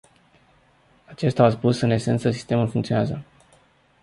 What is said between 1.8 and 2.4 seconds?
în esență,